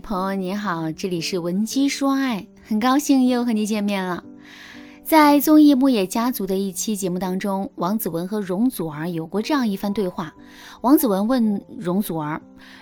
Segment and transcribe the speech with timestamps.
[0.00, 4.24] 朋友你好，这里是文姬说爱，很高兴又和你见面了。
[5.04, 10.34] 在综艺《牧野家族》的一期节目当中，王子文和容祖儿有过这样一番对话。
[10.80, 12.40] 王子文问容祖儿：“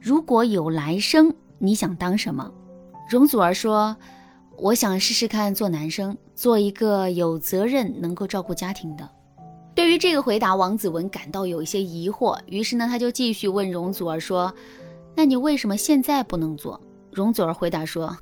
[0.00, 2.50] 如果有来生，你想当什么？”
[3.10, 3.96] 容祖儿说
[4.56, 9.08] ：“我想试试看做男生，做一个有责任、能够照顾家庭的。”
[9.74, 14.54] 对于这个回答，王子文感到有一些疑惑，于是呢，他就继续问容祖儿说。
[15.16, 16.80] 那你为什么现在不能做？
[17.12, 18.16] 容祖儿回答说：“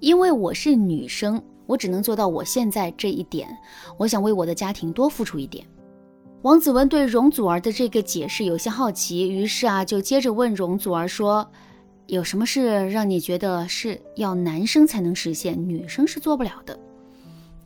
[0.00, 3.48] 因为我是女生，我只能做到我现在这一点。
[3.98, 5.66] 我想为我的家庭多付出一点。”
[6.42, 11.48] 王子文对容祖儿的这个解释有些好奇，于是啊，就接着问容祖儿说
[12.08, 16.78] ：“有什么事让你觉得是要男生才能实现，女生是做不了的？”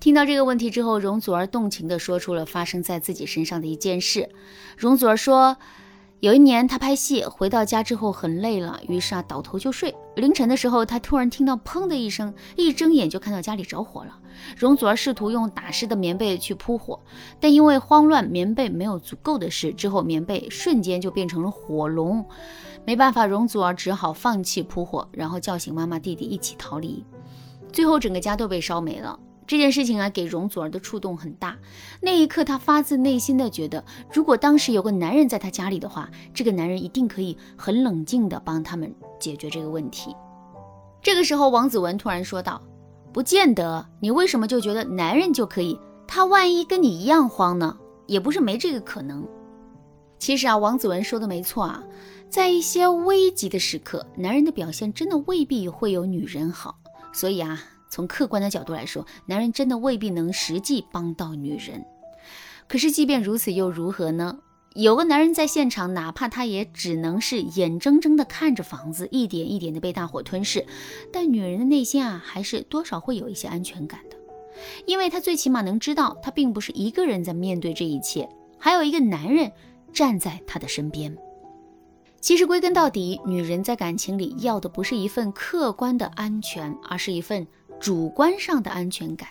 [0.00, 4.28] 听到这个问题之后，容祖儿动情地说出了发生在自己身上的一件事。
[4.76, 5.56] 容祖儿说。
[6.26, 9.94] 有一年，他拍戏回到家之后很累了，于是啊倒头就睡。
[10.16, 14.18] 凌晨的时候，他突然听到砰的一声，一睁眼就看到家里着火了。
[14.56, 16.98] 容祖儿试图用打湿的棉被去扑火，
[17.38, 22.26] 但因为慌乱，棉被没有足够的湿，之后棉被瞬间就变成了火龙。
[22.84, 27.04] 没办法，容祖儿只好放弃扑火，然后叫醒妈妈、弟弟一起逃离。
[27.72, 29.16] 最后，整个家都被烧没了。
[29.46, 31.56] 这件事情啊，给容祖儿的触动很大。
[32.00, 40.14] 那一刻，她发自内心的觉得，如果当时有个男人在她家里的话，这个男人一定可以很冷静的帮他们解决这个问题。
[41.00, 42.60] 这个时候，王子文突然说道
[43.14, 45.78] ：“不见得，你为什么就觉得男人就可以？
[46.08, 47.78] 他万一跟你一样慌呢？
[48.06, 49.24] 也不是没这个可能。
[50.18, 51.84] 其实啊，王子文说的没错啊，
[52.28, 56.76] 在一些危急的时刻，男人的表现真的未必会有女人好。
[57.12, 57.62] 所以啊。”
[57.96, 61.82] 从客观的角度来说，男人真的未必能实际帮到女人。
[62.68, 64.40] 可是，即便如此，又如何呢？
[64.74, 70.66] 有个男人在现场，哪怕他也只能是眼睁睁地看着房子一点一点地被大火吞噬，
[71.10, 74.16] 但女人的内心啊，还是多少会有一些安全感的，
[74.84, 78.28] 因为她最起码能知道，她并不是一个人在面对这一切，
[78.58, 79.50] 还有一个男人
[79.94, 81.16] 站在她的身边。
[82.20, 87.46] 其实归根到底，女人在感情里要的不是一份客观的安全，而是一份。
[87.78, 89.28] 主观上的安全感，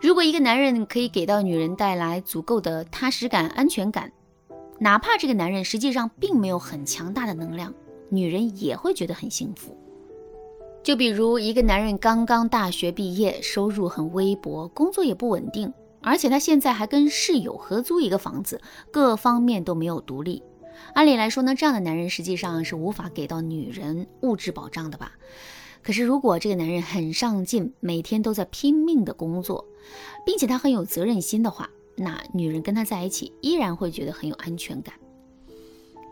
[0.00, 4.12] 如果一个男人可以给到女人带来足够的踏实感、安全感，
[4.78, 7.74] 哪怕这个男人实际上并没有很强大的能量，
[8.08, 9.76] 女人也会觉得很幸福。
[10.84, 18.60] 就比如一个男人刚刚大学毕业，收入很微薄，工作也不稳定，而且他现在还跟室友合租一个房子，
[18.90, 20.42] 各方面都没有独立。
[20.94, 25.12] 按理来说呢，这样的男人实际上是无法给到女人物质保障的吧？
[25.82, 29.64] 可是，如果这个男人很上进，每天都在拼命的工作，
[30.26, 34.94] 并且他很有责任心的话，那女人跟他在一起依然会觉得很有安全感。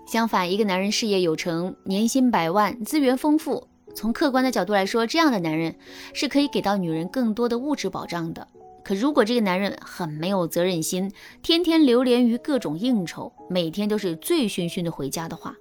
[0.06, 5.74] 相反，一个男人事业有成，年薪百万，资源丰富，从客观的角度来说，这样的男人
[6.14, 8.46] 是可以给到女人更多的物质保障的。
[8.84, 11.10] 可如果这个男人很没有责任心，
[11.42, 15.56] 天天流连于各种应酬，每天都是醉醺醺的回家的话，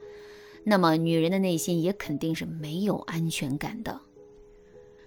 [0.67, 4.01] 那么，女人的内心也肯定是没有安全感的。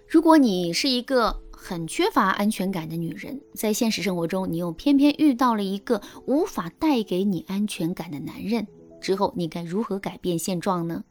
[0.07, 8.65] 如果你是一个很缺乏安全感的女人，在现实生活中，你又偏偏遇到了一个无法带给你安全感的男人，
[9.01, 11.03] 之后你该如何改变现状呢？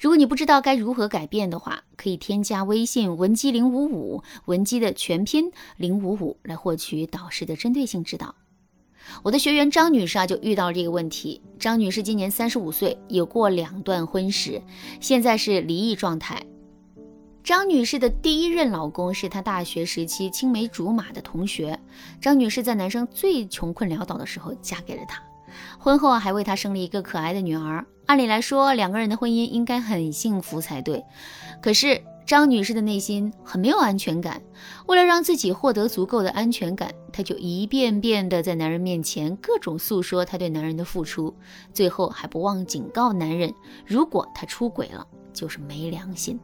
[0.00, 8.34] 如果你不知道该如何改变的话，可以添加微信文姬零五五，文姬的全拼零五五，来获取导师的针对性指导。
[9.22, 11.40] 我的学员张女士啊，就遇到了这个问题。
[11.58, 14.60] 张女士今年三十五岁，有过两段婚史，
[15.00, 16.42] 现在是离异状态。
[17.44, 21.78] 张女士的第一任老公是她大学时期青梅竹马的同学。
[22.20, 25.22] 张女士在男生最穷困潦倒的时候嫁给了他，
[25.78, 27.84] 婚后还为他生了一个可爱的女儿。
[28.06, 31.04] 按理来说，两个人的婚姻应该很幸福才对，
[31.62, 32.00] 可是。
[32.24, 34.40] 张女士的内心很没有安全感，
[34.86, 41.34] 为了让自己获得足够的安全感，她就一遍遍的在男人面前各种诉说她对男人的付出，
[41.72, 43.52] 最后还不忘警告男人，
[43.86, 46.40] 如果他出轨了，就是没良心。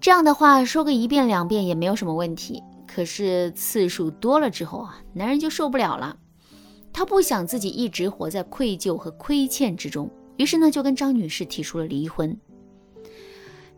[0.00, 6.16] 这样的话说个一遍两遍也没有什么问题，可是次数多了之后啊，男人就受不了了，
[6.92, 12.34] 他不想自己一直活在愧疚和亏欠之中，于是呢就跟张女士提出了离婚。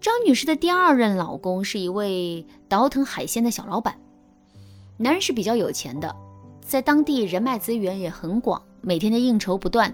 [0.00, 3.98] 张女士的第二任老公是一位倒腾海鲜的小老板，
[4.96, 6.14] 男人是比较有钱的，
[6.60, 9.92] 在当地人脉资源也很广，每天的应酬不断。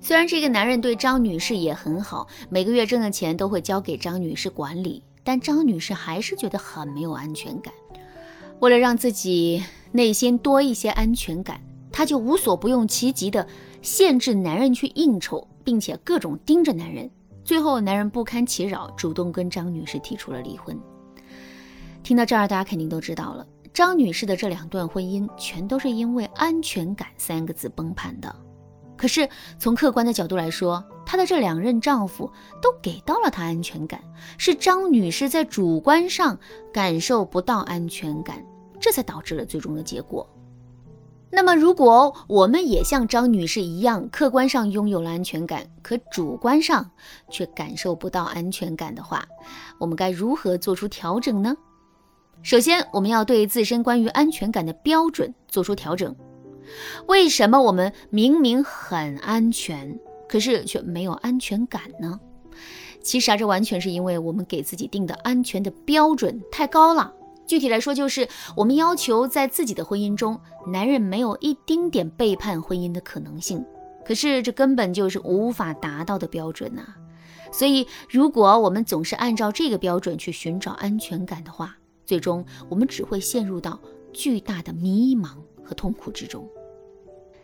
[0.00, 7.72] 虽然这个男人对张女士也很好，每个月挣的钱都会交给张女士管理，但张女士还是觉得很没有安全感。
[8.58, 9.62] 为了让自己
[9.92, 11.60] 内心多一些安全感，
[11.90, 13.46] 她就无所不用其极的
[13.80, 17.10] 限制男人去应酬，并且各种盯着男人。
[17.44, 20.78] 最后男人不堪其扰，主动跟张女士提出了离婚。
[22.12, 28.36] 听到这儿，大家肯定都知道了，张女士的这两段婚姻全都是因为“安全感”三个字崩盘的。
[28.98, 29.26] 可是
[29.58, 32.30] 从客观的角度来说，她的这两任丈夫
[32.60, 33.98] 都给到了她安全感，
[34.36, 36.38] 是张女士在主观上
[36.70, 38.44] 感受不到安全感，
[38.78, 40.28] 这才导致了最终的结果。
[41.30, 46.90] 那么，如果我们也像张女士一样，客观上拥有了安全感，可主观上
[47.30, 49.26] 却感受不到安全感的话，
[49.80, 51.56] 我们该如何做出调整呢？
[52.42, 56.14] 首先，我们要对自身关于安全感的标准做出调整。
[57.06, 59.98] 为什么我们明明很安全，
[60.28, 62.18] 可是却没有安全感呢？
[63.00, 67.12] 其实啊，这完全是因为我们给自己定的安全的标准太高了。
[67.46, 73.64] 具体来说，就是我们要求在自己的婚姻中，男人没有一丁点背叛婚姻的可能性。
[74.04, 76.82] 可是这根本就是无法达到的标准呐。
[77.52, 81.76] 所以，如果我们总是按照这个标准去寻找安全感的话，
[82.12, 83.80] 最终我们只会陷入到
[84.12, 85.28] 巨大的迷茫
[85.64, 86.46] 和痛苦之中。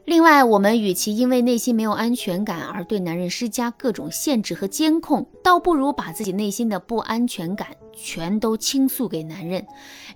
[0.05, 9.67] 另外，我们与其因为内心没有安全感而对男人施加各种限制和监控，倒不如把自己内心的不安全感全都倾诉给男人，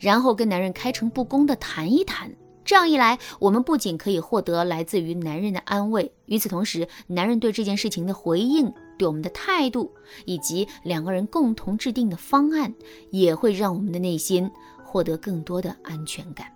[0.00, 2.31] 然后跟男人开诚布公的谈一谈。
[2.64, 9.92] 这样一来，我们不仅可以获得来自于男人的安慰，与此同时，男人对这件事情的回应、对我们的态度，
[10.24, 12.72] 以及两个人共同制定的方案，
[13.10, 14.50] 也会让我们的内心
[14.84, 16.46] 获得更多的安全感。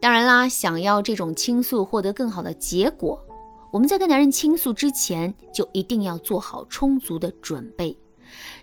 [0.00, 3.20] 当然啦，想要这种倾诉获得更好的结果，
[3.72, 7.96] 我们在跟男人倾诉之前，就一定要做好充足的准备。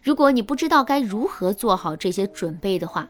[0.01, 3.09] 如果你不知道该如何做好这些准备的话，